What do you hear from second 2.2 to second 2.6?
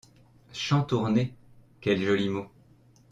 mot!